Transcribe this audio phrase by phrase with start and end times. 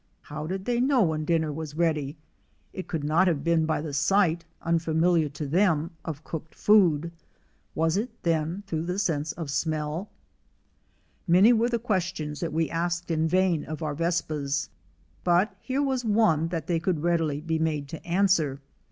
[0.23, 2.17] How did they know when dinner was ready?
[2.73, 7.11] It could not have been by the sight, unfamiliar to them, of cooked food;
[7.75, 10.07] was it, then, through the sense of smeU?
[11.27, 14.69] Many were the questions that we asked in vain of our Vespas,
[15.23, 18.59] but here was one that they could readily be made to answer.